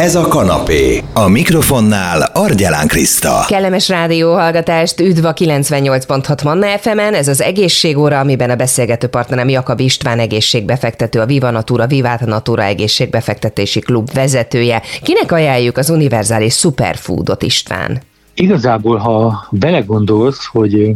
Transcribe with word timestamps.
Ez 0.00 0.14
a 0.14 0.28
kanapé. 0.28 1.02
A 1.12 1.28
mikrofonnál 1.28 2.30
Argyelán 2.32 2.86
Kriszta. 2.86 3.44
Kellemes 3.48 3.88
rádióhallgatást, 3.88 5.00
üdv 5.00 5.24
a 5.24 5.32
98.6 5.32 6.44
Manna 6.44 6.66
fm 6.66 6.98
ez 6.98 7.28
az 7.28 7.40
egészségóra, 7.40 8.18
amiben 8.18 8.50
a 8.50 8.54
beszélgető 8.54 9.06
partnerem 9.06 9.48
Jakab 9.48 9.80
István 9.80 10.18
egészségbefektető, 10.18 11.20
a 11.20 11.26
Viva 11.26 11.50
Natura, 11.50 11.86
Vivát 11.86 12.26
Natura 12.26 12.62
egészségbefektetési 12.62 13.80
klub 13.80 14.12
vezetője. 14.12 14.82
Kinek 15.02 15.32
ajánljuk 15.32 15.76
az 15.76 15.90
univerzális 15.90 16.54
superfoodot 16.54 17.42
István? 17.42 18.00
Igazából, 18.34 18.96
ha 18.96 19.46
belegondolsz, 19.50 20.44
hogy 20.44 20.94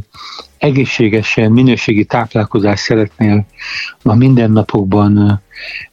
egészségesen, 0.58 1.52
minőségi 1.52 2.04
táplálkozást 2.04 2.82
szeretnél 2.82 3.46
a 4.02 4.14
mindennapokban 4.14 5.42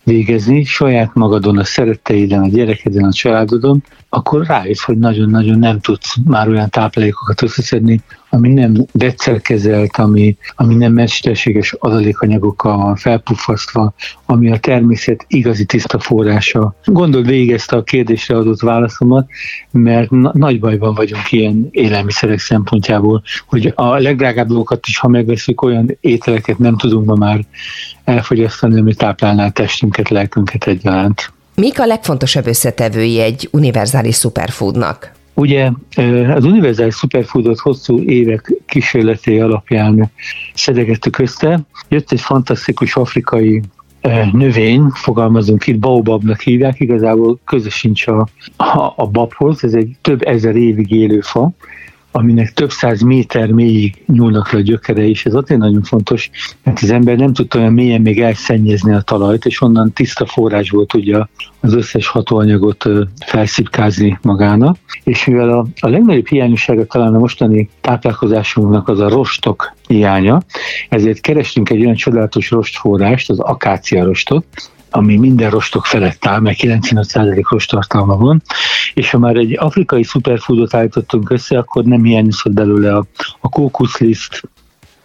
végezni, 0.04 0.64
saját 0.64 1.14
magadon, 1.14 1.58
a 1.58 1.64
szeretteiden, 1.64 2.42
a 2.42 2.48
gyerekedben, 2.48 3.04
a 3.04 3.14
családodon, 3.14 3.84
akkor 4.10 4.46
rájössz, 4.46 4.84
hogy 4.84 4.98
nagyon-nagyon 4.98 5.60
nem 5.60 5.80
tudsz 5.80 6.16
már 6.26 6.48
olyan 6.48 6.70
táplálékokat 6.70 7.42
összeszedni, 7.42 8.02
ami 8.36 8.54
nem 8.54 8.86
vegyszerkezelt, 8.92 9.98
ami, 9.98 10.38
ami 10.56 10.76
nem 10.76 10.94
mesterséges 10.94 11.76
adalékanyagokkal 11.80 12.78
van 12.78 12.96
felpuffasztva, 12.96 13.94
ami 14.26 14.52
a 14.52 14.58
természet 14.58 15.26
igazi 15.28 15.66
tiszta 15.66 16.00
forrása. 16.00 16.76
Gondold 16.86 17.26
végig 17.26 17.52
ezt 17.52 17.72
a 17.72 17.84
kérdésre 17.84 18.38
adott 18.38 18.60
válaszomat, 18.60 19.28
mert 19.72 20.10
na- 20.10 20.32
nagy 20.34 20.60
bajban 20.60 20.94
vagyunk 20.94 21.32
ilyen 21.32 21.68
élelmiszerek 21.72 22.40
szempontjából, 22.40 23.24
hogy 23.48 23.74
a 23.76 23.98
legdrágább 23.98 24.48
dolgokat 24.48 24.88
is, 24.88 24.98
ha 24.98 25.08
megveszünk, 25.08 25.62
olyan 25.62 25.98
ételeket 26.00 26.58
nem 26.58 26.78
tudunk 26.78 27.06
ma 27.06 27.16
már 27.16 27.40
elfogyasztani, 28.04 28.80
ami 28.80 28.94
táplálná 28.94 29.46
a 29.46 29.52
testünket, 29.52 30.10
lelkünket 30.10 30.68
egyaránt. 30.68 31.34
Mik 31.56 31.80
a 31.80 31.86
legfontosabb 31.86 32.48
összetevői 32.48 33.20
egy 33.20 33.50
univerzális 33.52 34.16
superfoodnak? 34.16 35.12
Ugye 35.36 35.72
az 36.36 36.46
univerzális 36.46 36.96
superfoodot 36.96 37.60
hosszú 37.60 38.00
évek 38.02 38.54
kísérleté 38.66 39.40
alapján 39.40 40.12
szedegettük 40.54 41.18
össze. 41.18 41.60
Jött 41.90 42.12
egy 42.12 42.22
fantasztikus 42.22 42.96
afrikai 42.96 43.62
növény, 44.32 44.90
fogalmazunk 44.94 45.68
itt, 45.68 45.80
baobabnak 45.80 46.42
hívják, 46.42 46.80
igazából 46.80 47.40
közös 47.46 47.74
sincs 47.74 48.08
a, 48.08 48.28
a, 48.58 48.94
a 48.96 49.08
babhoz, 49.08 49.64
ez 49.64 49.74
egy 49.74 49.96
több 50.02 50.22
ezer 50.22 50.56
évig 50.56 50.92
élő 50.92 51.20
fa, 51.20 51.52
aminek 52.16 52.54
több 52.54 52.72
száz 52.72 53.02
méter 53.02 53.52
mélyig 53.52 54.04
nyúlnak 54.08 54.52
le 54.52 54.60
a 54.60 54.62
gyökere, 54.62 55.08
és 55.08 55.26
ez 55.26 55.34
azért 55.34 55.60
nagyon 55.60 55.84
fontos, 55.84 56.30
mert 56.64 56.80
az 56.82 56.92
ember 56.92 57.18
nem 57.18 57.34
tudta 57.34 57.60
olyan 57.60 57.74
mélyen 57.74 58.02
még 58.02 58.22
elszennyezni 58.22 58.94
a 58.94 59.02
talajt, 59.02 59.46
és 59.46 59.62
onnan 59.62 59.94
tiszta 59.94 60.26
forrásból 60.26 60.86
tudja 60.86 61.30
az 61.60 61.74
összes 61.74 62.08
hatóanyagot 62.08 62.86
felszipkázni 63.26 64.20
magának. 64.22 64.78
És 65.04 65.26
mivel 65.26 65.50
a, 65.50 65.66
a 65.80 65.90
legnagyobb 65.90 66.28
hiányossága 66.28 66.86
talán 66.86 67.16
a 67.16 67.20
mostani 67.20 67.70
táplálkozásunknak 67.82 68.88
az 68.88 69.00
a 69.00 69.10
rostok 69.10 69.74
hiánya, 69.88 70.42
ezért 70.90 71.22
kerestünk 71.22 71.70
egy 71.70 71.82
olyan 71.82 71.96
csodálatos 71.96 72.52
rostforrást, 72.52 73.30
az 73.30 73.40
akácia 73.40 74.04
rostot, 74.04 74.46
ami 74.96 75.18
minden 75.18 75.50
rostok 75.50 75.86
felett 75.86 76.26
áll, 76.26 76.40
mert 76.40 76.58
95% 76.62 77.44
rostartalma 77.50 78.18
van, 78.18 78.42
és 78.94 79.10
ha 79.10 79.18
már 79.18 79.36
egy 79.36 79.58
afrikai 79.60 80.04
superfoodot 80.04 80.74
állítottunk 80.74 81.30
össze, 81.30 81.58
akkor 81.58 81.84
nem 81.84 82.04
hiányozhat 82.04 82.54
belőle 82.54 82.96
a, 82.96 83.06
a 83.40 83.50
kókuszliszt, 83.50 84.42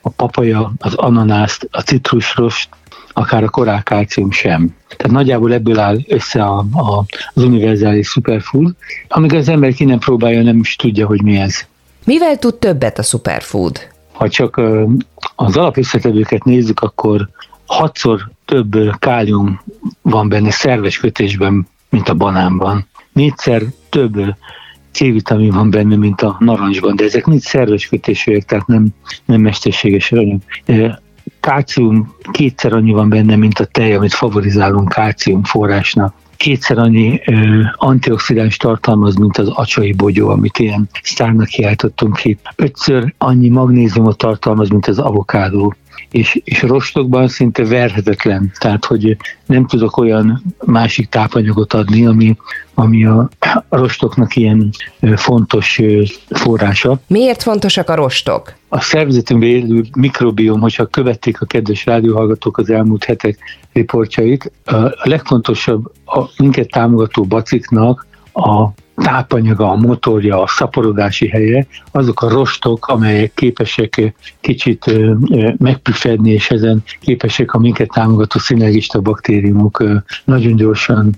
a 0.01 0.09
papaja, 0.09 0.73
az 0.79 0.95
ananászt, 0.95 1.69
a 1.71 1.81
citrusrost, 1.81 2.69
akár 3.13 3.43
a 3.43 3.49
korákálcium 3.49 4.31
sem. 4.31 4.77
Tehát 4.97 5.13
nagyjából 5.13 5.53
ebből 5.53 5.79
áll 5.79 5.99
össze 6.09 6.43
a, 6.43 6.59
a, 6.73 7.05
az 7.35 7.43
univerzális 7.43 8.09
superfood, 8.09 8.75
amíg 9.09 9.35
az 9.35 9.49
ember 9.49 9.73
ki 9.73 9.85
nem 9.85 9.99
próbálja, 9.99 10.43
nem 10.43 10.59
is 10.59 10.77
tudja, 10.77 11.07
hogy 11.07 11.23
mi 11.23 11.37
ez. 11.37 11.67
Mivel 12.05 12.39
tud 12.39 12.55
többet 12.55 12.99
a 12.99 13.03
superfood? 13.03 13.89
Ha 14.13 14.29
csak 14.29 14.61
az 15.37 15.57
alapösszetevőket 15.57 16.45
nézzük, 16.45 16.81
akkor 16.81 17.29
hatszor 17.67 18.31
több 18.51 18.99
kálium 18.99 19.61
van 20.03 20.29
benne 20.29 20.51
szerves 20.51 20.99
kötésben, 20.99 21.67
mint 21.91 22.09
a 22.09 22.15
banánban. 22.15 22.87
Négyszer 23.13 23.63
több 23.89 24.35
C-vitamin 24.93 25.51
van 25.51 25.71
benne, 25.71 25.97
mint 25.97 26.23
a 26.23 26.37
narancsban, 26.39 26.97
de 26.97 27.05
ezek 27.05 27.27
mind 27.27 27.41
szerves 27.41 27.89
kötésűek, 27.89 28.45
tehát 28.45 28.67
nem, 28.67 28.87
nem 29.25 29.41
mesterséges 29.41 30.13
anyag. 30.13 30.41
Kálcium 31.41 32.15
kétszer 32.31 32.73
annyi 32.73 32.93
van 32.93 33.09
benne, 33.09 33.37
mint 33.37 33.59
a 33.59 33.65
tej, 33.65 33.95
amit 33.95 34.15
favorizálunk 34.15 34.89
kálcium 34.89 35.43
forrásnak 35.45 36.15
kétszer 36.37 36.79
annyi 36.79 37.21
ö, 37.25 37.61
antioxidáns 37.75 38.57
tartalmaz, 38.57 39.15
mint 39.15 39.39
az 39.39 39.49
acsai 39.49 39.93
bogyó, 39.93 40.29
amit 40.29 40.59
ilyen 40.59 40.89
sztárnak 41.03 41.47
kiáltottunk 41.47 42.17
ki. 42.17 42.39
Ötször 42.57 43.15
annyi 43.19 43.49
magnéziumot 43.49 44.19
tartalmaz, 44.19 44.69
mint 44.69 44.87
az 44.87 44.99
avokádó 44.99 45.75
és, 46.11 46.41
és 46.45 46.63
rostokban 46.63 47.29
szinte 47.29 47.65
verhetetlen, 47.65 48.53
tehát 48.59 48.85
hogy 48.85 49.17
nem 49.47 49.67
tudok 49.67 49.97
olyan 49.97 50.43
másik 50.65 51.09
tápanyagot 51.09 51.73
adni, 51.75 52.07
ami, 52.07 52.37
ami 52.75 53.05
a, 53.05 53.29
a 53.69 53.77
rostoknak 53.77 54.37
ilyen 54.37 54.71
fontos 55.15 55.81
forrása. 56.29 57.01
Miért 57.07 57.43
fontosak 57.43 57.89
a 57.89 57.95
rostok? 57.95 58.55
A 58.69 58.81
szervezetünkben 58.81 59.49
élő 59.49 59.85
mikrobiom, 59.97 60.61
hogyha 60.61 60.87
követték 60.87 61.41
a 61.41 61.47
kedves 61.47 61.87
rádióhallgatók 61.87 62.59
az 62.59 62.71
elmúlt 62.71 63.05
hetek 63.05 63.39
riportjait, 63.73 64.53
a 64.65 65.09
legfontosabb 65.09 65.93
a 66.07 66.25
minket 66.37 66.71
támogató 66.71 67.25
baciknak 67.25 68.07
a 68.33 68.69
tápanyaga, 69.03 69.71
a 69.71 69.77
motorja, 69.77 70.43
a 70.43 70.47
szaporodási 70.47 71.29
helye, 71.29 71.67
azok 71.91 72.23
a 72.23 72.29
rostok, 72.29 72.87
amelyek 72.87 73.35
képesek 73.35 74.15
kicsit 74.41 74.93
megpüfedni, 75.59 76.31
és 76.31 76.51
ezen 76.51 76.83
képesek 77.01 77.55
a 77.55 77.59
minket 77.59 77.91
támogató 77.93 78.39
szinergista 78.39 79.01
baktériumok 79.01 79.85
nagyon 80.25 80.57
gyorsan 80.57 81.11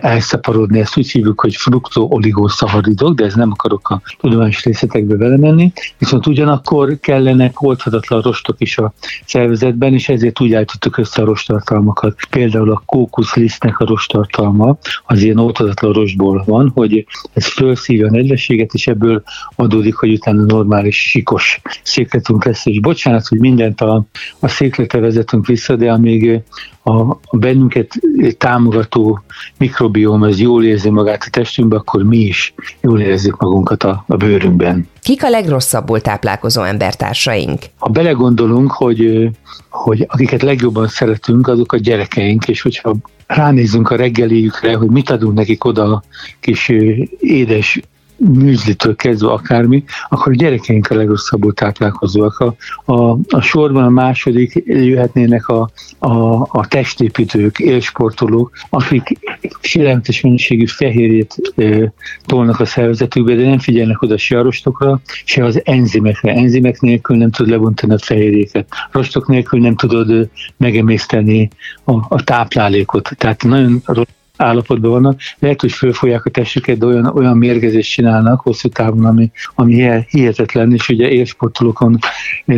elszaporodni. 0.00 0.80
Ezt 0.80 0.96
úgy 0.96 1.10
hívjuk, 1.10 1.40
hogy 1.40 1.56
frukto-oligoszaharidok, 1.56 3.14
de 3.14 3.24
ez 3.24 3.34
nem 3.34 3.50
akarok 3.50 3.90
a 3.90 4.02
tudományos 4.20 4.64
részletekbe 4.64 5.16
vele 5.16 5.36
menni. 5.36 5.72
Viszont 5.98 6.26
ugyanakkor 6.26 6.98
kellenek 7.00 7.62
oldhatatlan 7.62 8.20
rostok 8.20 8.56
is 8.58 8.78
a 8.78 8.92
szervezetben, 9.26 9.92
és 9.92 10.08
ezért 10.08 10.40
úgy 10.40 10.54
állítottuk 10.54 10.96
össze 10.98 11.22
a 11.22 11.24
rostartalmakat. 11.24 12.14
Például 12.30 12.70
a 12.70 12.82
kókuszlisztnek 12.86 13.78
a 13.78 13.86
rostartalma 13.86 14.78
az 15.04 15.22
ilyen 15.22 15.38
oldhatatlan 15.38 15.92
rostból 15.92 16.42
van, 16.46 16.70
hogy 16.74 17.06
ez 17.32 17.46
felszívja 17.46 18.06
a 18.06 18.10
nedvességet, 18.10 18.74
és 18.74 18.86
ebből 18.86 19.22
adódik, 19.56 19.94
hogy 19.94 20.12
utána 20.12 20.44
normális, 20.44 21.08
sikos 21.08 21.60
székletünk 21.82 22.44
lesz. 22.44 22.66
És 22.66 22.80
bocsánat, 22.80 23.26
hogy 23.26 23.38
mindent 23.38 23.80
a, 23.80 24.04
a 24.38 24.48
székletre 24.48 25.00
vezetünk 25.00 25.46
vissza, 25.46 25.76
de 25.76 25.92
amíg 25.92 26.42
a, 26.82 27.18
bennünket 27.36 27.92
támogató 28.38 29.22
mikrobióm 29.58 30.22
az 30.22 30.40
jól 30.40 30.64
érzi 30.64 30.90
magát 30.90 31.24
a 31.26 31.30
testünkben, 31.30 31.78
akkor 31.78 32.02
mi 32.02 32.18
is 32.18 32.54
jól 32.80 33.00
érezzük 33.00 33.40
magunkat 33.40 33.82
a, 33.82 34.04
a 34.06 34.16
bőrünkben. 34.16 34.88
Kik 35.02 35.24
a 35.24 35.28
legrosszabbul 35.28 36.00
táplálkozó 36.00 36.62
embertársaink? 36.62 37.62
Ha 37.78 37.88
belegondolunk, 37.88 38.72
hogy, 38.72 39.30
hogy 39.68 40.06
akiket 40.08 40.42
legjobban 40.42 40.88
szeretünk, 40.88 41.48
azok 41.48 41.72
a 41.72 41.76
gyerekeink, 41.76 42.48
és 42.48 42.62
hogyha 42.62 42.94
ránézzünk 43.26 43.90
a 43.90 43.96
reggeliükre, 43.96 44.74
hogy 44.74 44.90
mit 44.90 45.10
adunk 45.10 45.34
nekik 45.34 45.64
oda 45.64 46.02
kis 46.40 46.72
édes 47.18 47.80
műzlitől 48.20 48.96
kezdve 48.96 49.30
akármi, 49.30 49.84
akkor 50.08 50.32
a 50.32 50.36
gyerekeink 50.36 50.90
a 50.90 50.94
legrosszabbul 50.94 51.54
táplálkozóak. 51.54 52.38
A, 52.38 52.54
a, 52.92 53.18
a 53.28 53.40
sorban 53.40 53.84
a 53.84 53.88
második 53.88 54.62
jöhetnének 54.66 55.48
a, 55.48 55.70
a, 55.98 56.40
a 56.40 56.66
testépítők, 56.68 57.58
élsportolók, 57.58 58.52
akik 58.70 59.18
félelmetes 59.60 60.20
mennyiségű 60.20 60.66
fehérjét 60.66 61.34
e, 61.56 61.92
tolnak 62.26 62.60
a 62.60 62.64
szervezetükbe, 62.64 63.34
de 63.34 63.48
nem 63.48 63.58
figyelnek 63.58 64.02
oda 64.02 64.18
se 64.18 64.38
a 64.38 64.42
rostokra, 64.42 65.00
se 65.24 65.44
az 65.44 65.60
enzimekre. 65.64 66.32
Enzimek 66.32 66.80
nélkül 66.80 67.16
nem 67.16 67.30
tud 67.30 67.48
lebontani 67.48 67.92
a 67.92 67.98
fehérjéket. 67.98 68.68
Rostok 68.90 69.28
nélkül 69.28 69.60
nem 69.60 69.76
tudod 69.76 70.28
megemészteni 70.56 71.50
a, 71.84 71.92
a 71.92 72.24
táplálékot. 72.24 73.10
Tehát 73.16 73.44
nagyon 73.44 73.82
rossz 73.84 74.08
állapotban 74.40 74.90
vannak. 74.90 75.20
Lehet, 75.38 75.60
hogy 75.60 75.72
fölfolyják 75.72 76.24
a 76.24 76.30
testüket, 76.30 76.78
de 76.78 76.86
olyan, 76.86 77.06
olyan 77.06 77.36
mérgezést 77.36 77.92
csinálnak 77.92 78.40
hosszú 78.40 78.68
távon, 78.68 79.04
ami, 79.04 79.30
ami 79.54 80.02
hihetetlen, 80.08 80.72
és 80.72 80.88
ugye 80.88 81.08
élsportolókon 81.08 81.98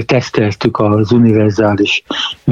teszteltük 0.06 0.78
az 0.78 1.12
univerzális 1.12 2.02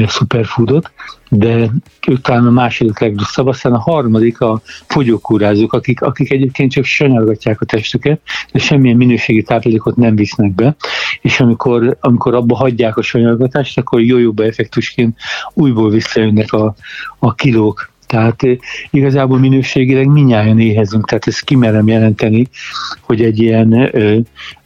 superfoodot, 0.07 0.93
de 1.31 1.71
utána 2.07 2.49
a 2.49 2.51
második 2.51 2.99
legrosszabb, 2.99 3.47
aztán 3.47 3.73
a 3.73 3.79
harmadik 3.79 4.41
a 4.41 4.61
fogyókúrázók, 4.87 5.73
akik, 5.73 6.03
akik 6.03 6.31
egyébként 6.31 6.73
csak 6.73 6.85
sanyargatják 6.85 7.61
a 7.61 7.65
testüket, 7.65 8.21
de 8.53 8.59
semmilyen 8.59 8.97
minőségi 8.97 9.43
táplálékot 9.43 9.97
nem 9.97 10.15
visznek 10.15 10.55
be, 10.55 10.77
és 11.21 11.41
amikor, 11.41 11.97
amikor 12.01 12.35
abba 12.35 12.57
hagyják 12.57 12.97
a 12.97 13.03
sanyargatást, 13.03 13.79
akkor 13.79 14.01
jó-jóba 14.01 14.45
effektusként 14.45 15.19
újból 15.55 15.91
visszajönnek 15.91 16.53
a, 16.53 16.75
a 17.19 17.35
kilók 17.35 17.90
Tehát 18.11 18.43
igazából 18.91 19.39
minőségileg 19.39 20.07
minnyáján 20.07 20.59
éhezünk, 20.59 21.09
tehát 21.09 21.27
ezt 21.27 21.45
kimerem 21.45 21.87
jelenteni, 21.87 22.47
hogy 23.01 23.23
egy 23.23 23.39
ilyen 23.39 23.73
ö, 23.73 24.19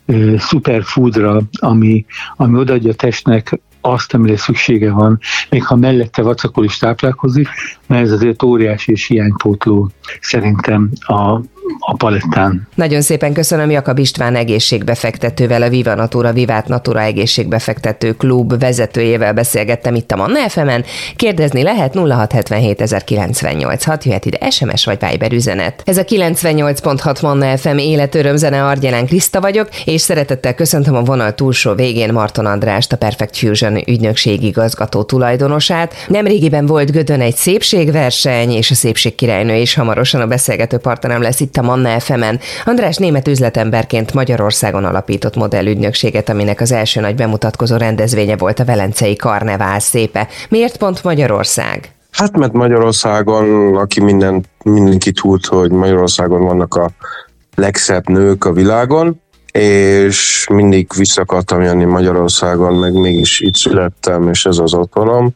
ö, 0.07 0.35
superfoodra, 0.39 1.41
ami, 1.53 2.05
ami 2.37 2.59
odaadja 2.59 2.91
a 2.91 2.95
testnek 2.95 3.61
azt, 3.81 4.15
amire 4.15 4.37
szüksége 4.37 4.93
van, 4.93 5.19
még 5.51 5.65
ha 5.65 5.77
mellette 5.77 6.23
vacakol 6.23 6.65
is 6.65 6.79
táplálkozik, 6.79 7.49
mert 7.87 8.03
ez 8.03 8.11
azért 8.11 8.43
óriási 8.43 8.93
és 8.93 9.07
hiánypótló 9.07 9.91
szerintem 10.21 10.91
a, 11.01 11.41
a 11.79 11.95
palettán. 11.97 12.69
Nagyon 12.75 13.01
szépen 13.01 13.33
köszönöm 13.33 13.71
Jakab 13.71 13.99
István 13.99 14.37
egészségbefektetővel, 14.37 15.63
a 15.63 15.69
Viva 15.69 15.95
Natura, 15.95 16.33
Vivát 16.33 16.69
Natura 16.69 17.01
egészségbefektető 17.01 18.13
klub 18.13 18.59
vezetőjével 18.59 19.33
beszélgettem 19.33 19.95
itt 19.95 20.13
a 20.13 20.17
Manna 20.17 20.49
fm 20.49 20.71
Kérdezni 21.17 21.63
lehet 21.63 21.95
0677 21.95 22.81
jöhet 24.05 24.25
ide 24.25 24.51
SMS 24.51 24.85
vagy 24.85 24.99
Viber 25.11 25.33
üzenet. 25.33 25.83
Ez 25.85 25.99
a 25.99 26.05
98.6 26.05 27.23
Manna 27.23 27.57
FM 27.57 27.79
életörömzene 27.79 28.65
Argyelán 28.65 29.07
Kriszta 29.07 29.41
vagyok, 29.41 29.69
és 29.85 30.01
szeretettel 30.01 30.55
köszöntöm 30.55 30.95
a 30.95 31.03
vonal 31.03 31.35
túlsó 31.35 31.75
végén 31.75 32.13
Marton 32.13 32.47
Andrást, 32.47 32.93
a 32.93 32.97
Perfect 32.97 33.37
Fusion 33.37 33.77
ügynökség 33.77 34.43
igazgató 34.43 35.03
tulajdonosát. 35.03 35.95
Nemrégiben 36.09 36.67
volt 36.67 36.91
Gödön 36.91 37.21
egy 37.21 37.37
szépségverseny, 37.37 38.51
és 38.51 38.71
a 38.71 38.75
szépségkirálynő 38.75 39.57
is 39.57 39.75
hamarosan 39.75 40.21
a 40.21 40.27
beszélgető 40.27 40.79
partnerem 40.79 41.23
lesz 41.23 41.41
itt 41.41 41.54
a 41.57 41.63
Manna 41.63 42.01
FM-en. 42.01 42.41
András 42.65 42.97
német 42.97 43.29
üzletemberként 43.29 44.13
Magyarországon 44.13 44.85
alapított 44.85 45.37
modellügynökséget, 45.37 46.29
aminek 46.29 46.61
az 46.61 46.73
első 46.73 47.01
nagy 47.01 47.15
bemutatkozó 47.15 47.77
rendezvénye 47.77 48.37
volt 48.37 48.61
a 48.61 48.65
Velencei 48.65 49.17
Karnevál 49.17 49.79
szépe. 49.79 50.29
Miért 50.49 50.77
pont 50.77 51.03
Magyarország? 51.05 51.93
Hát 52.11 52.37
mert 52.37 52.53
Magyarországon, 52.53 53.77
aki 53.77 54.01
minden, 54.01 54.45
mindenki 54.65 55.13
tud, 55.13 55.47
hogy 55.47 55.71
Magyarországon 55.71 56.41
vannak 56.41 56.75
a 56.75 56.91
legszebb 57.55 58.09
nők 58.09 58.45
a 58.45 58.53
világon, 58.53 59.23
és 59.53 60.47
mindig 60.53 60.87
vissza 60.97 61.21
akartam 61.21 61.63
jönni 61.63 61.85
Magyarországon, 61.85 62.75
meg 62.75 62.93
mégis 62.93 63.41
itt 63.41 63.55
születtem, 63.55 64.29
és 64.29 64.47
ez 64.47 64.59
az 64.59 64.75
otthonom, 64.75 65.35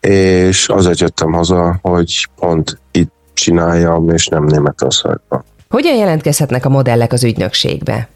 és 0.00 0.68
azért 0.68 1.00
jöttem 1.00 1.32
haza, 1.32 1.78
hogy 1.82 2.28
pont 2.36 2.80
itt 2.90 3.12
csináljam, 3.34 4.10
és 4.10 4.26
nem 4.26 4.44
Németországban. 4.44 5.44
Hogyan 5.70 5.96
jelentkezhetnek 5.96 6.64
a 6.64 6.68
modellek 6.68 7.12
az 7.12 7.24
ügynökségbe? 7.24 8.08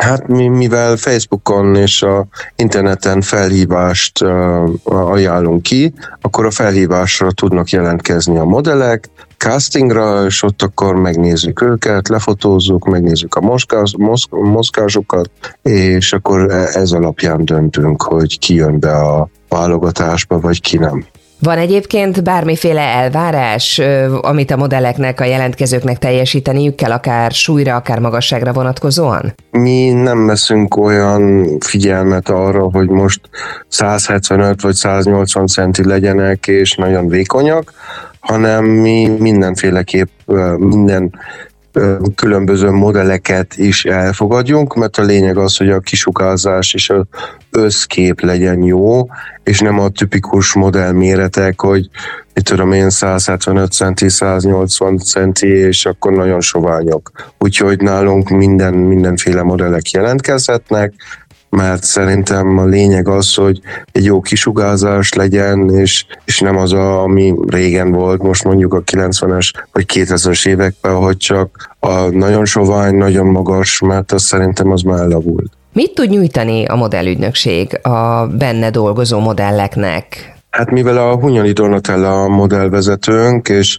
Hát 0.00 0.26
mi, 0.26 0.48
mivel 0.48 0.96
Facebookon 0.96 1.76
és 1.76 2.02
a 2.02 2.26
interneten 2.56 3.20
felhívást 3.20 4.24
ajánlunk 4.84 5.62
ki, 5.62 5.92
akkor 6.20 6.46
a 6.46 6.50
felhívásra 6.50 7.32
tudnak 7.32 7.68
jelentkezni 7.68 8.38
a 8.38 8.44
modellek, 8.44 9.08
castingra, 9.36 10.24
és 10.24 10.42
ott 10.42 10.62
akkor 10.62 10.94
megnézzük 10.94 11.62
őket, 11.62 12.08
lefotózzuk, 12.08 12.84
megnézzük 12.84 13.34
a 13.34 13.40
mozgás, 13.40 13.94
mozg, 13.98 14.28
mozgásokat, 14.30 15.30
és 15.62 16.12
akkor 16.12 16.50
e, 16.50 16.68
ez 16.72 16.92
alapján 16.92 17.44
döntünk, 17.44 18.02
hogy 18.02 18.38
ki 18.38 18.54
jön 18.54 18.80
be 18.80 18.92
a 18.92 19.28
válogatásba, 19.48 20.40
vagy 20.40 20.60
ki 20.60 20.78
nem. 20.78 21.06
Van 21.38 21.58
egyébként 21.58 22.22
bármiféle 22.22 22.80
elvárás, 22.80 23.80
amit 24.20 24.50
a 24.50 24.56
modelleknek, 24.56 25.20
a 25.20 25.24
jelentkezőknek 25.24 25.98
teljesíteniük 25.98 26.74
kell, 26.74 26.90
akár 26.92 27.30
súlyra, 27.30 27.74
akár 27.74 27.98
magasságra 27.98 28.52
vonatkozóan? 28.52 29.34
Mi 29.50 29.90
nem 29.90 30.26
veszünk 30.26 30.76
olyan 30.76 31.46
figyelmet 31.60 32.28
arra, 32.28 32.70
hogy 32.70 32.88
most 32.88 33.20
175 33.68 34.62
vagy 34.62 34.74
180 34.74 35.46
centi 35.46 35.86
legyenek, 35.86 36.46
és 36.46 36.74
nagyon 36.74 37.08
vékonyak, 37.08 37.72
hanem 38.20 38.64
mi 38.64 39.08
mindenféleképp 39.18 40.08
minden 40.56 41.12
különböző 42.14 42.70
modelleket 42.70 43.56
is 43.56 43.84
elfogadjunk, 43.84 44.74
mert 44.74 44.96
a 44.96 45.02
lényeg 45.02 45.36
az, 45.36 45.56
hogy 45.56 45.70
a 45.70 45.80
kisugázás 45.80 46.74
és 46.74 46.90
az 46.90 47.04
összkép 47.50 48.20
legyen 48.20 48.62
jó, 48.62 49.06
és 49.44 49.60
nem 49.60 49.78
a 49.78 49.88
tipikus 49.88 50.54
modell 50.54 50.92
méretek, 50.92 51.60
hogy 51.60 51.88
mit 52.34 52.44
tudom 52.44 52.72
én 52.72 52.90
175 52.90 53.72
centi, 53.72 54.08
180 54.08 54.98
centi, 54.98 55.46
és 55.46 55.86
akkor 55.86 56.12
nagyon 56.12 56.40
soványok. 56.40 57.10
Úgyhogy 57.38 57.80
nálunk 57.80 58.28
minden, 58.28 58.74
mindenféle 58.74 59.42
modellek 59.42 59.90
jelentkezhetnek, 59.90 60.94
mert 61.56 61.84
szerintem 61.84 62.58
a 62.58 62.64
lényeg 62.64 63.08
az, 63.08 63.34
hogy 63.34 63.60
egy 63.92 64.04
jó 64.04 64.20
kisugázás 64.20 65.12
legyen, 65.12 65.70
és, 65.70 66.04
és 66.24 66.40
nem 66.40 66.56
az, 66.56 66.72
a, 66.72 67.02
ami 67.02 67.34
régen 67.46 67.92
volt, 67.92 68.22
most 68.22 68.44
mondjuk 68.44 68.74
a 68.74 68.82
90-es 68.82 69.52
vagy 69.72 69.84
2000-es 69.92 70.48
években, 70.48 70.94
hogy 70.94 71.16
csak 71.16 71.76
a 71.80 71.94
nagyon 71.94 72.44
sovány, 72.44 72.94
nagyon 72.94 73.26
magas, 73.26 73.80
mert 73.80 74.12
az 74.12 74.22
szerintem 74.22 74.70
az 74.70 74.82
már 74.82 75.00
elavult. 75.00 75.52
Mit 75.72 75.94
tud 75.94 76.10
nyújtani 76.10 76.64
a 76.64 76.74
modellügynökség 76.74 77.78
a 77.82 78.26
benne 78.26 78.70
dolgozó 78.70 79.18
modelleknek? 79.18 80.35
Hát 80.56 80.70
mivel 80.70 80.96
a 80.96 81.16
Hunyali 81.16 81.52
Donatella 81.52 82.22
a 82.22 82.28
modellvezetőnk, 82.28 83.48
és 83.48 83.78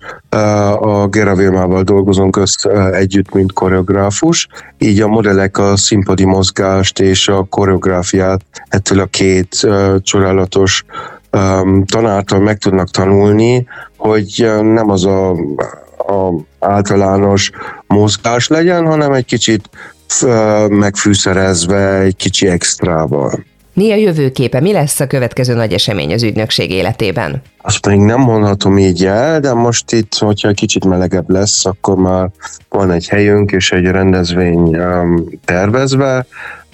a 0.79 1.07
Gera 1.07 1.35
Vilmával 1.35 1.83
dolgozunk 1.83 2.31
közt 2.31 2.65
együtt, 2.91 3.33
mint 3.33 3.53
koreográfus, 3.53 4.47
így 4.77 5.01
a 5.01 5.07
modellek 5.07 5.57
a 5.57 5.77
színpadi 5.77 6.25
mozgást 6.25 6.99
és 6.99 7.27
a 7.27 7.43
koreográfiát 7.49 8.41
ettől 8.69 8.99
a 8.99 9.05
két 9.05 9.67
csodálatos 10.01 10.85
tanártól 11.85 12.39
meg 12.39 12.57
tudnak 12.57 12.89
tanulni, 12.89 13.67
hogy 13.97 14.51
nem 14.61 14.89
az 14.89 15.05
a, 15.05 15.29
a 15.97 16.33
általános 16.59 17.51
mozgás 17.87 18.47
legyen, 18.47 18.85
hanem 18.85 19.11
egy 19.13 19.25
kicsit 19.25 19.69
megfűszerezve, 20.69 21.99
egy 21.99 22.15
kicsi 22.15 22.47
extrával. 22.47 23.45
Mi 23.77 23.91
a 23.91 23.95
jövőképe? 23.95 24.59
Mi 24.59 24.71
lesz 24.71 24.99
a 24.99 25.07
következő 25.07 25.53
nagy 25.53 25.73
esemény 25.73 26.13
az 26.13 26.23
ügynökség 26.23 26.71
életében? 26.71 27.41
Azt 27.61 27.85
még 27.85 27.99
nem 27.99 28.19
mondhatom 28.19 28.77
így 28.77 29.05
el, 29.05 29.39
de 29.39 29.53
most 29.53 29.91
itt, 29.91 30.13
hogyha 30.13 30.51
kicsit 30.51 30.85
melegebb 30.85 31.29
lesz, 31.29 31.65
akkor 31.65 31.95
már 31.95 32.29
van 32.69 32.91
egy 32.91 33.07
helyünk 33.07 33.51
és 33.51 33.71
egy 33.71 33.85
rendezvény 33.85 34.77
um, 34.77 35.25
tervezve, 35.45 36.25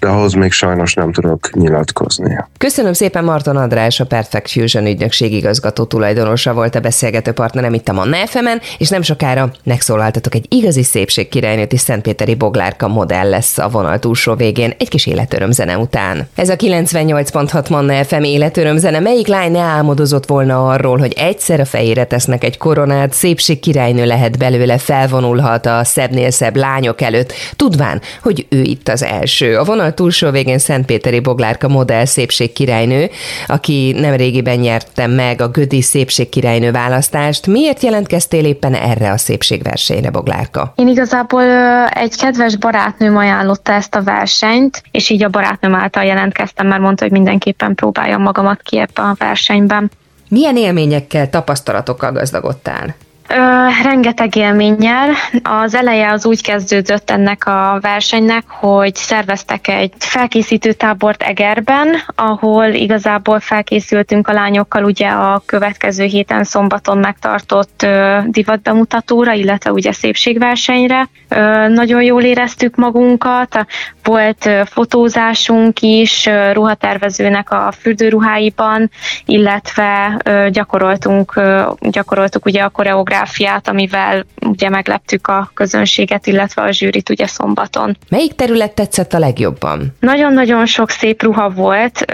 de 0.03 0.09
ahhoz 0.09 0.33
még 0.33 0.51
sajnos 0.51 0.93
nem 0.93 1.11
tudok 1.11 1.49
nyilatkozni. 1.53 2.37
Köszönöm 2.57 2.93
szépen 2.93 3.23
Marton 3.23 3.57
András, 3.57 3.99
a 3.99 4.05
Perfect 4.05 4.51
Fusion 4.51 4.85
ügynökség 4.85 5.33
igazgató 5.33 5.83
tulajdonosa 5.83 6.53
volt 6.53 6.75
a 6.75 6.79
beszélgető 6.79 7.31
partnerem 7.31 7.73
itt 7.73 7.89
a 7.89 7.93
Manna 7.93 8.15
fm 8.25 8.45
és 8.77 8.89
nem 8.89 9.01
sokára 9.01 9.51
megszólaltatok 9.63 10.35
egy 10.35 10.45
igazi 10.49 10.83
szépség 10.83 11.29
királynőt 11.29 11.73
és 11.73 11.79
Szentpéteri 11.79 12.35
Boglárka 12.35 12.87
modell 12.87 13.29
lesz 13.29 13.57
a 13.57 13.69
vonal 13.69 13.99
túlsó 13.99 14.35
végén 14.35 14.73
egy 14.77 14.89
kis 14.89 15.05
életörömzene 15.05 15.77
után. 15.77 16.27
Ez 16.35 16.49
a 16.49 16.55
98.6 16.55 17.69
Manna 17.69 18.03
FM 18.03 18.23
életörömzene, 18.23 18.99
melyik 18.99 19.27
lány 19.27 19.51
ne 19.51 19.59
álmodozott 19.59 20.25
volna 20.25 20.67
arról, 20.67 20.97
hogy 20.97 21.13
egyszer 21.17 21.59
a 21.59 21.65
fejére 21.65 22.05
tesznek 22.05 22.43
egy 22.43 22.57
koronát, 22.57 23.13
szépség 23.13 23.59
királynő 23.59 24.05
lehet 24.05 24.37
belőle, 24.37 24.77
felvonulhat 24.77 25.65
a 25.65 25.83
szebbnél 25.83 26.31
szebb 26.31 26.55
lányok 26.55 27.01
előtt, 27.01 27.33
tudván, 27.55 28.01
hogy 28.21 28.45
ő 28.49 28.61
itt 28.61 28.89
az 28.89 29.03
első. 29.03 29.57
A 29.57 29.63
vonal 29.63 29.92
túlsó 29.93 30.29
végén 30.29 30.57
Szentpéteri 30.57 31.19
Boglárka 31.19 31.67
modell 31.67 32.05
szépségkirálynő, 32.05 33.09
aki 33.47 33.95
nem 33.99 34.15
régiben 34.15 34.57
nyerte 34.57 35.07
meg 35.07 35.41
a 35.41 35.47
Gödi 35.47 35.81
szépségkirálynő 35.81 36.71
választást. 36.71 37.47
Miért 37.47 37.83
jelentkeztél 37.83 38.45
éppen 38.45 38.73
erre 38.73 39.11
a 39.11 39.17
szépségversenyre, 39.17 40.09
Boglárka? 40.09 40.73
Én 40.75 40.87
igazából 40.87 41.43
egy 41.87 42.15
kedves 42.15 42.55
barátnőm 42.55 43.17
ajánlotta 43.17 43.71
ezt 43.71 43.95
a 43.95 44.03
versenyt, 44.03 44.83
és 44.91 45.09
így 45.09 45.23
a 45.23 45.29
barátnőm 45.29 45.75
által 45.75 46.03
jelentkeztem, 46.03 46.67
mert 46.67 46.81
mondta, 46.81 47.03
hogy 47.03 47.11
mindenképpen 47.11 47.75
próbáljam 47.75 48.21
magamat 48.21 48.61
ki 48.61 48.77
ebbe 48.77 49.01
a 49.01 49.15
versenyben. 49.17 49.91
Milyen 50.29 50.57
élményekkel, 50.57 51.29
tapasztalatokkal 51.29 52.11
gazdagodtál? 52.11 52.95
Ö, 53.27 53.35
rengeteg 53.83 54.35
élménnyel. 54.35 55.09
Az 55.43 55.75
eleje 55.75 56.11
az 56.11 56.25
úgy 56.25 56.41
kezdődött 56.41 57.09
ennek 57.09 57.45
a 57.47 57.77
versenynek, 57.81 58.43
hogy 58.47 58.95
szerveztek 58.95 59.67
egy 59.67 59.91
felkészítő 59.97 60.73
tábort 60.73 61.21
Egerben, 61.23 61.87
ahol 62.15 62.65
igazából 62.65 63.39
felkészültünk 63.39 64.27
a 64.27 64.33
lányokkal 64.33 64.83
ugye 64.83 65.07
a 65.07 65.41
következő 65.45 66.03
héten 66.03 66.43
szombaton 66.43 66.97
megtartott 66.97 67.83
ö, 67.83 68.19
divatbemutatóra, 68.25 69.33
illetve 69.33 69.71
ugye 69.71 69.91
szépségversenyre. 69.91 71.09
Ö, 71.27 71.67
nagyon 71.67 72.01
jól 72.03 72.21
éreztük 72.21 72.75
magunkat, 72.75 73.65
volt 74.03 74.49
fotózásunk 74.65 75.81
is 75.81 76.29
ruhatervezőnek 76.53 77.51
a 77.51 77.71
fürdőruháiban, 77.79 78.89
illetve 79.25 80.17
gyakoroltunk, 80.49 81.41
gyakoroltuk 81.79 82.45
ugye 82.45 82.63
a 82.63 82.69
koreográfiát 82.69 83.11
koreográfiát, 83.13 83.67
amivel 83.67 84.25
ugye 84.41 84.69
megleptük 84.69 85.27
a 85.27 85.51
közönséget, 85.53 86.27
illetve 86.27 86.61
a 86.61 86.71
zsűrit 86.71 87.09
ugye 87.09 87.27
szombaton. 87.27 87.97
Melyik 88.09 88.33
terület 88.35 88.75
tetszett 88.75 89.13
a 89.13 89.19
legjobban? 89.19 89.95
Nagyon-nagyon 89.99 90.65
sok 90.65 90.89
szép 90.89 91.21
ruha 91.23 91.49
volt. 91.49 92.05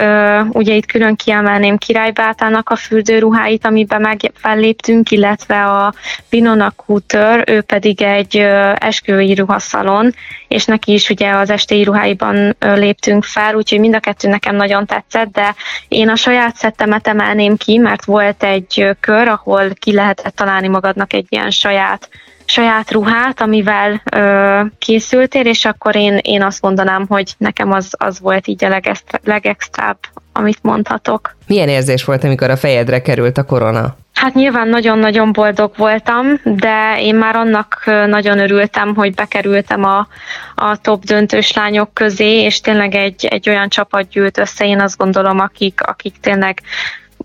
Ugye 0.52 0.74
itt 0.74 0.86
külön 0.86 1.16
kiemelném 1.16 1.76
Királybátának 1.76 2.68
a 2.68 2.76
fürdőruháit, 2.76 3.66
amiben 3.66 4.00
meg 4.00 4.32
felléptünk, 4.34 5.10
illetve 5.10 5.64
a 5.64 5.94
Vinona 6.28 6.70
Cooter, 6.70 7.44
ő 7.46 7.60
pedig 7.60 8.02
egy 8.02 8.36
esküvői 8.74 9.34
ruhaszalon, 9.34 10.14
és 10.48 10.64
neki 10.64 10.92
is 10.92 11.10
ugye 11.10 11.30
az 11.30 11.50
esti 11.50 11.82
ruháiban 11.82 12.56
léptünk 12.58 13.24
fel, 13.24 13.54
úgyhogy 13.54 13.80
mind 13.80 13.94
a 13.94 14.00
kettő 14.00 14.28
nekem 14.28 14.56
nagyon 14.56 14.86
tetszett, 14.86 15.32
de 15.32 15.54
én 15.88 16.08
a 16.08 16.16
saját 16.16 16.56
szettemet 16.56 17.06
emelném 17.06 17.56
ki, 17.56 17.78
mert 17.78 18.04
volt 18.04 18.42
egy 18.42 18.96
kör, 19.00 19.28
ahol 19.28 19.70
ki 19.74 19.92
lehetett 19.92 20.34
találni 20.34 20.68
magadnak 20.90 21.12
egy 21.12 21.26
ilyen 21.28 21.50
saját 21.50 22.08
saját 22.44 22.90
ruhát, 22.90 23.40
amivel 23.40 24.02
ö, 24.12 24.60
készültél, 24.78 25.46
és 25.46 25.64
akkor 25.64 25.96
én, 25.96 26.18
én 26.22 26.42
azt 26.42 26.62
mondanám, 26.62 27.06
hogy 27.08 27.34
nekem 27.38 27.72
az, 27.72 27.92
az 27.98 28.20
volt 28.20 28.46
így 28.46 28.64
a 28.64 28.68
legextra, 28.68 29.18
legextrább, 29.24 29.98
amit 30.32 30.58
mondhatok. 30.62 31.36
Milyen 31.46 31.68
érzés 31.68 32.04
volt, 32.04 32.24
amikor 32.24 32.50
a 32.50 32.56
fejedre 32.56 33.02
került 33.02 33.38
a 33.38 33.42
korona? 33.44 33.96
Hát 34.14 34.34
nyilván 34.34 34.68
nagyon-nagyon 34.68 35.32
boldog 35.32 35.72
voltam, 35.76 36.26
de 36.44 36.96
én 37.00 37.14
már 37.14 37.36
annak 37.36 37.82
nagyon 38.06 38.38
örültem, 38.38 38.94
hogy 38.94 39.14
bekerültem 39.14 39.84
a, 39.84 40.08
a 40.54 40.76
top 40.80 41.04
döntős 41.04 41.52
lányok 41.52 41.94
közé, 41.94 42.42
és 42.42 42.60
tényleg 42.60 42.94
egy, 42.94 43.26
egy 43.26 43.48
olyan 43.48 43.68
csapat 43.68 44.08
gyűlt 44.08 44.38
össze, 44.38 44.66
én 44.66 44.80
azt 44.80 44.96
gondolom, 44.96 45.38
akik, 45.38 45.80
akik 45.82 46.14
tényleg 46.20 46.60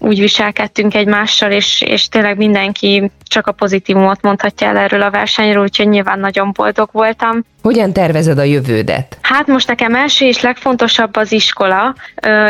úgy 0.05 0.19
viselkedtünk 0.19 0.93
egymással, 0.93 1.51
és, 1.51 1.81
és 1.81 2.07
tényleg 2.07 2.38
mindenki 2.38 3.12
csak 3.27 3.47
a 3.47 3.51
pozitívumot 3.51 4.21
mondhatja 4.21 4.67
el 4.67 4.77
erről 4.77 5.01
a 5.01 5.12
versenyről, 5.12 5.63
úgyhogy 5.63 5.89
nyilván 5.89 6.19
nagyon 6.19 6.51
boldog 6.53 6.89
voltam. 6.91 7.43
Hogyan 7.62 7.93
tervezed 7.93 8.38
a 8.38 8.43
jövődet? 8.43 9.17
Hát 9.21 9.47
most 9.47 9.67
nekem 9.67 9.95
első 9.95 10.25
és 10.25 10.41
legfontosabb 10.41 11.15
az 11.15 11.31
iskola. 11.31 11.95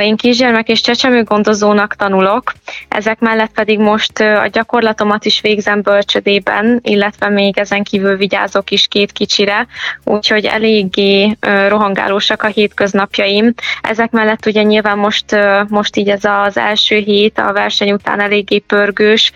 Én 0.01 0.15
kisgyermek 0.15 0.69
és 0.69 0.81
csecsemőgondozónak 0.81 1.95
tanulok, 1.95 2.53
ezek 2.87 3.19
mellett 3.19 3.51
pedig 3.51 3.79
most 3.79 4.19
a 4.19 4.47
gyakorlatomat 4.51 5.25
is 5.25 5.41
végzem 5.41 5.81
bölcsödében, 5.81 6.79
illetve 6.83 7.29
még 7.29 7.57
ezen 7.57 7.83
kívül 7.83 8.17
vigyázok 8.17 8.71
is 8.71 8.87
két 8.87 9.11
kicsire, 9.11 9.67
úgyhogy 10.03 10.45
eléggé 10.45 11.37
rohangálósak 11.67 12.43
a 12.43 12.47
hétköznapjaim. 12.47 13.53
Ezek 13.81 14.11
mellett 14.11 14.45
ugye 14.45 14.61
nyilván 14.61 14.97
most, 14.97 15.25
most 15.67 15.95
így 15.95 16.09
ez 16.09 16.23
az 16.23 16.57
első 16.57 16.97
hét 16.97 17.39
a 17.45 17.53
verseny 17.53 17.91
után 17.91 18.19
eléggé 18.19 18.59
pörgős, 18.59 19.31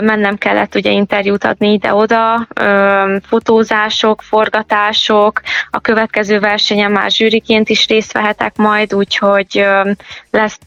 mennem 0.00 0.36
kellett 0.36 0.74
ugye 0.74 0.90
interjút 0.90 1.44
adni 1.44 1.72
ide-oda, 1.72 2.48
fotózások, 3.22 4.22
forgatások, 4.22 5.40
a 5.70 5.80
következő 5.80 6.40
versenyen 6.40 6.90
már 6.90 7.10
zsűriként 7.10 7.68
is 7.68 7.86
részt 7.86 8.12
vehetek 8.12 8.56
majd, 8.56 8.94
úgyhogy 8.94 9.66
lesz 10.30 10.58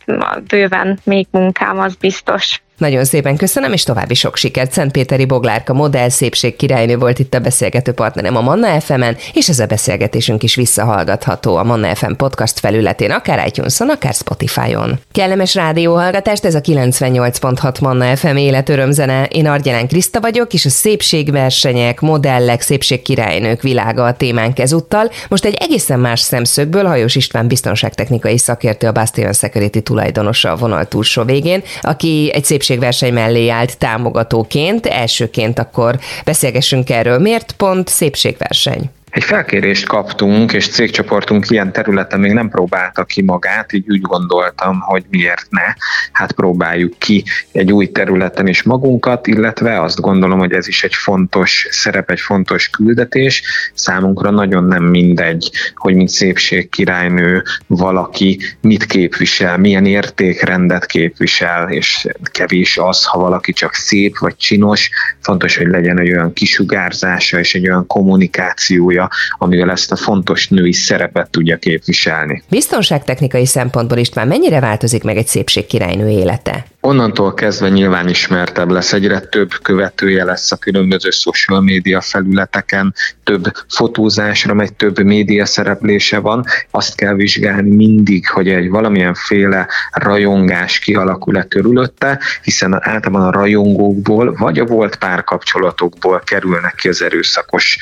bőven 0.48 1.00
még 1.04 1.28
munkám, 1.32 1.80
az 1.80 1.96
biztos. 1.96 2.62
Nagyon 2.78 3.06
szépen 3.06 3.36
köszönöm, 3.36 3.74
és 3.74 3.84
további 3.84 4.14
sok 4.14 4.36
sikert. 4.36 4.72
Szentpéteri 4.72 5.26
Boglárka 5.26 5.74
modell 5.74 6.10
szépség 6.10 6.56
királynő 6.56 6.98
volt 6.98 7.20
itt 7.20 7.34
a 7.34 7.40
beszélgető 7.40 7.92
partnerem 7.92 8.36
a 8.36 8.42
Manna 8.42 8.82
FM-en, 8.82 9.18
és 9.34 9.50
ez 9.50 9.60
a 9.60 9.66
beszélgetésünk 9.66 10.44
is 10.44 10.56
visszahallgatható 10.56 11.56
a 11.56 11.64
Manna 11.64 11.96
FM 11.96 12.12
podcast 12.12 12.60
felületén, 12.60 13.12
akár 13.12 13.48
iTunes-on, 13.48 13.90
akár 13.90 14.14
Spotify-on. 14.14 15.00
Kellemes 15.12 15.56
rádióhallgatást, 15.56 16.46
ez 16.46 16.56
a 16.56 16.62
98.6 16.62 17.82
Manna 17.82 18.16
FM 18.16 18.36
életörömzene. 18.36 19.26
Én 19.26 19.48
Argyelán 19.48 19.88
Kriszta 19.88 20.20
vagyok, 20.20 20.54
és 20.54 20.66
a 20.66 20.70
szépségversenyek, 20.70 22.00
modellek, 22.00 22.62
szépségkirálynők 22.62 23.62
világa 23.62 24.06
a 24.06 24.14
témánk 24.14 24.60
ezúttal. 24.60 25.10
Most 25.30 25.46
egy 25.46 25.58
egészen 25.60 26.00
más 26.00 26.20
szemszögből 26.20 26.84
Hajós 26.84 27.16
István 27.16 27.48
biztonságtechnikai 27.48 28.38
szakértő, 28.38 28.88
a 28.88 28.92
Bastion 28.92 29.34
Security 29.34 29.80
tulajdonosa 29.80 30.52
a 30.52 30.56
vonal 30.56 30.86
túlsó 30.86 31.24
végén, 31.24 31.64
aki 31.82 32.32
egy 32.34 32.46
szép 32.46 32.62
szépségverseny 32.64 33.14
mellé 33.14 33.50
állt 33.50 33.78
támogatóként. 33.78 34.86
Elsőként 34.86 35.60
akkor 35.60 36.00
beszélgessünk 36.26 36.90
erről. 36.90 37.20
Miért 37.20 37.52
pont 37.52 37.88
szépségverseny? 37.88 38.90
Egy 39.14 39.24
felkérést 39.24 39.88
kaptunk, 39.88 40.54
és 40.54 40.68
cégcsoportunk 40.68 41.50
ilyen 41.50 41.72
területen 41.72 42.20
még 42.20 42.32
nem 42.32 42.50
próbálta 42.50 43.04
ki 43.04 43.22
magát, 43.22 43.74
így 43.74 43.90
úgy 43.90 44.02
gondoltam, 44.02 44.80
hogy 44.80 45.04
miért 45.10 45.46
ne, 45.50 45.74
hát 46.12 46.32
próbáljuk 46.32 46.94
ki 46.98 47.24
egy 47.52 47.72
új 47.72 47.92
területen 47.92 48.48
is 48.48 48.64
magunkat, 48.64 49.28
illetve 49.28 49.82
azt 49.82 50.02
gondolom, 50.02 50.40
hogy 50.40 50.54
ez 50.54 50.68
is 50.68 50.84
egy 50.84 50.94
fontos 50.94 51.68
szerep, 51.70 52.12
egy 52.12 52.20
fontos 52.20 52.70
küldetés. 52.70 53.44
Számunkra 53.74 54.30
nagyon 54.30 54.64
nem 54.64 54.84
mindegy, 54.84 55.52
hogy 55.76 55.96
mint 55.96 56.10
szépség 56.10 56.70
királynő 56.70 57.44
valaki 57.68 58.40
mit 58.62 58.86
képvisel, 58.86 59.58
milyen 59.58 59.86
értékrendet 59.86 60.86
képvisel, 60.86 61.70
és 61.70 62.08
kevés 62.32 62.78
az, 62.78 63.06
ha 63.06 63.20
valaki 63.20 63.54
csak 63.54 63.74
szép 63.74 64.18
vagy 64.18 64.36
csinos, 64.36 64.90
fontos, 65.20 65.58
hogy 65.58 65.68
legyen 65.68 66.00
egy 66.00 66.12
olyan 66.12 66.34
kisugárzása 66.34 67.40
és 67.40 67.56
egy 67.56 67.68
olyan 67.68 67.88
kommunikációja, 67.88 69.03
amivel 69.38 69.72
ezt 69.72 69.92
a 69.92 69.96
fontos 69.96 70.48
női 70.48 70.74
szerepet 70.74 71.30
tudja 71.30 71.58
képviselni. 71.58 72.44
Biztonságtechnikai 72.50 73.46
szempontból 73.46 73.98
is 73.98 74.14
már 74.14 74.28
mennyire 74.28 74.60
változik 74.60 75.04
meg 75.04 75.18
egy 75.18 75.28
szépségkirálynő 75.28 76.10
élete? 76.10 76.66
Onnantól 76.86 77.34
kezdve 77.34 77.70
nyilván 77.70 78.10
ismertebb 78.10 78.70
lesz, 78.70 78.94
egyre 78.94 79.20
több 79.20 79.52
követője 79.62 80.24
lesz 80.24 80.52
a 80.52 80.56
különböző 80.56 81.10
social 81.10 81.62
média 81.62 82.02
felületeken, 82.02 82.94
több 83.24 83.52
fotózásra 83.68 84.54
megy, 84.54 84.74
több 84.74 85.00
média 85.00 85.46
szereplése 85.46 86.20
van. 86.20 86.46
Azt 86.72 86.96
kell 86.96 87.14
vizsgálni 87.14 87.76
mindig, 87.76 88.30
hogy 88.30 88.50
egy 88.50 88.70
valamilyen 88.70 89.14
féle 89.14 89.68
rajongás 89.92 90.80
kialakul-e 90.80 91.44
körülötte, 91.44 92.20
hiszen 92.42 92.74
általában 92.74 93.22
a 93.22 93.32
rajongókból 93.32 94.34
vagy 94.34 94.60
a 94.60 94.66
volt 94.66 94.96
párkapcsolatokból 94.96 96.22
kerülnek 96.26 96.76
ki 96.76 96.88
az 96.88 97.02
erőszakos 97.02 97.78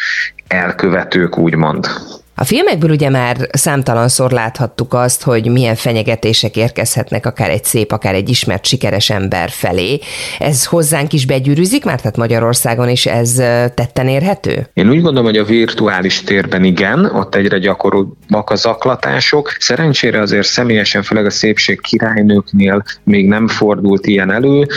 elkövetők, 0.48 1.11
úgymond. 1.38 2.21
A 2.42 2.44
filmekből 2.44 2.90
ugye 2.90 3.10
már 3.10 3.38
számtalanszor 3.52 4.32
láthattuk 4.32 4.94
azt, 4.94 5.24
hogy 5.24 5.48
milyen 5.52 5.76
fenyegetések 5.76 6.56
érkezhetnek 6.56 7.26
akár 7.26 7.50
egy 7.50 7.64
szép, 7.64 7.92
akár 7.92 8.14
egy 8.14 8.30
ismert 8.30 8.66
sikeres 8.66 9.10
ember 9.10 9.50
felé. 9.50 10.00
Ez 10.40 10.66
hozzánk 10.66 11.14
is 11.14 11.26
begyűrűzik 11.26 11.86
már, 11.86 12.02
tehát 12.02 12.18
Magyarországon 12.18 12.90
is 12.90 13.06
ez 13.06 13.34
tetten 13.76 14.08
érhető? 14.08 14.70
Én 14.74 14.90
úgy 14.90 15.02
gondolom, 15.02 15.24
hogy 15.24 15.38
a 15.38 15.44
virtuális 15.44 16.22
térben 16.22 16.64
igen, 16.64 17.06
ott 17.06 17.36
egyre 17.36 17.58
gyakoribbak 17.58 18.50
a 18.50 18.56
zaklatások. 18.56 19.56
Szerencsére 19.60 20.22
azért 20.22 20.48
személyesen, 20.48 21.04
főleg 21.04 21.26
a 21.26 21.30
szépség 21.30 21.82
királynőknél 21.82 22.84
még 23.04 23.28
nem 23.28 23.48
fordult 23.48 24.06
ilyen 24.06 24.32
elő. 24.32 24.68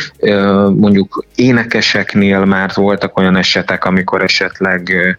Mondjuk 0.76 1.24
énekeseknél 1.34 2.44
már 2.44 2.70
voltak 2.74 3.18
olyan 3.18 3.36
esetek, 3.36 3.84
amikor 3.84 4.22
esetleg 4.22 5.16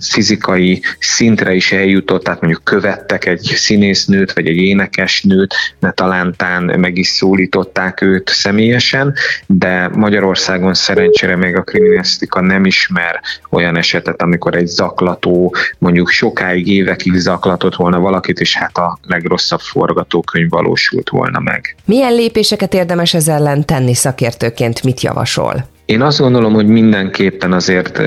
fizikai 0.00 0.82
szintre 1.12 1.54
is 1.54 1.72
eljutott, 1.72 2.24
tehát 2.24 2.40
mondjuk 2.40 2.64
követtek 2.64 3.26
egy 3.26 3.40
színésznőt, 3.40 4.32
vagy 4.32 4.46
egy 4.46 4.56
énekesnőt, 4.56 5.54
de 5.80 5.90
talántán 5.90 6.62
meg 6.62 6.96
is 6.96 7.08
szólították 7.08 8.00
őt 8.00 8.28
személyesen, 8.28 9.14
de 9.46 9.88
Magyarországon 9.88 10.74
szerencsére 10.74 11.36
még 11.36 11.56
a 11.56 11.62
kriminalisztika 11.62 12.40
nem 12.40 12.64
ismer 12.64 13.20
olyan 13.50 13.76
esetet, 13.76 14.22
amikor 14.22 14.54
egy 14.54 14.66
zaklató 14.66 15.54
mondjuk 15.78 16.08
sokáig, 16.08 16.68
évekig 16.68 17.14
zaklatott 17.14 17.74
volna 17.74 17.98
valakit, 17.98 18.40
és 18.40 18.56
hát 18.56 18.78
a 18.78 18.98
legrosszabb 19.06 19.60
forgatókönyv 19.60 20.48
valósult 20.48 21.08
volna 21.08 21.40
meg. 21.40 21.76
Milyen 21.84 22.14
lépéseket 22.14 22.74
érdemes 22.74 23.14
ez 23.14 23.28
ellen 23.28 23.66
tenni 23.66 23.94
szakértőként, 23.94 24.82
mit 24.82 25.00
javasol? 25.00 25.70
Én 25.84 26.02
azt 26.02 26.18
gondolom, 26.18 26.52
hogy 26.52 26.66
mindenképpen 26.66 27.52
azért, 27.52 28.02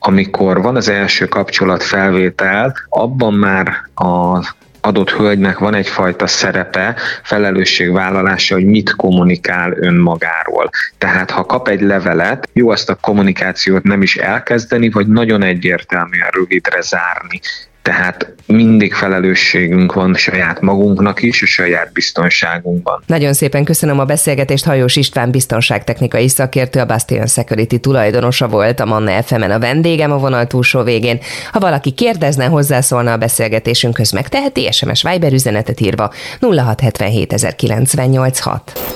amikor 0.00 0.62
van 0.62 0.76
az 0.76 0.88
első 0.88 1.26
kapcsolatfelvétel, 1.26 2.74
abban 2.88 3.34
már 3.34 3.68
a 3.94 4.38
adott 4.80 5.10
hölgynek 5.10 5.58
van 5.58 5.74
egyfajta 5.74 6.26
szerepe, 6.26 6.96
felelősségvállalása, 7.22 8.54
hogy 8.54 8.64
mit 8.64 8.96
kommunikál 8.96 9.72
önmagáról. 9.76 10.70
Tehát 10.98 11.30
ha 11.30 11.44
kap 11.44 11.68
egy 11.68 11.80
levelet, 11.80 12.48
jó 12.52 12.70
azt 12.70 12.90
a 12.90 12.94
kommunikációt 12.94 13.82
nem 13.82 14.02
is 14.02 14.16
elkezdeni, 14.16 14.90
vagy 14.90 15.06
nagyon 15.06 15.42
egyértelműen 15.42 16.28
rövidre 16.30 16.80
zárni 16.80 17.40
tehát 17.82 18.32
mindig 18.46 18.94
felelősségünk 18.94 19.92
van 19.92 20.14
saját 20.14 20.60
magunknak 20.60 21.22
is, 21.22 21.42
a 21.42 21.46
saját 21.46 21.92
biztonságunkban. 21.92 23.02
Nagyon 23.06 23.32
szépen 23.32 23.64
köszönöm 23.64 23.98
a 23.98 24.04
beszélgetést. 24.04 24.64
Hajós 24.64 24.96
István 24.96 25.30
biztonságtechnikai 25.30 26.28
szakértő, 26.28 26.80
a 26.80 26.86
Bastion 26.86 27.26
Security 27.26 27.76
tulajdonosa 27.76 28.48
volt 28.48 28.80
a 28.80 28.84
Manna 28.84 29.22
fm 29.22 29.42
a 29.42 29.58
vendégem 29.58 30.12
a 30.12 30.18
vonal 30.18 30.46
túlsó 30.46 30.82
végén. 30.82 31.18
Ha 31.52 31.58
valaki 31.58 31.90
kérdezne, 31.90 32.44
hozzászólna 32.44 33.12
a 33.12 33.16
beszélgetésünkhöz, 33.16 34.10
megteheti 34.10 34.68
SMS 34.72 35.02
Viber 35.02 35.32
üzenetet 35.32 35.80
írva 35.80 36.12
0677 36.40 37.34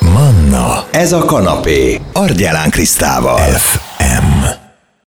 Manna, 0.01 0.87
ez 0.91 1.13
a 1.13 1.25
kanapé, 1.25 2.01
Argyelán 2.13 2.71
Krisztával. 2.71 3.39
FM. 3.39 4.64